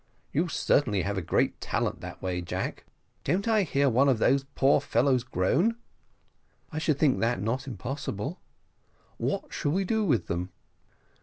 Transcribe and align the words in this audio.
"You 0.33 0.47
certainly 0.47 1.03
have 1.03 1.19
a 1.19 1.21
great 1.21 1.61
talent 1.61 2.01
that 2.01 2.23
way, 2.23 2.41
Jack. 2.41 2.85
Don't 3.23 3.47
I 3.47 3.61
hear 3.61 3.87
one 3.87 4.09
of 4.09 4.17
these 4.17 4.45
poor 4.55 4.81
fellows 4.81 5.23
groan?" 5.23 5.75
"I 6.71 6.79
should 6.79 6.97
think 6.97 7.19
that 7.19 7.39
not 7.39 7.67
impossible." 7.67 8.39
"What 9.17 9.53
shall 9.53 9.73
we 9.73 9.83
do 9.85 10.03
with 10.03 10.25
them?" 10.25 10.49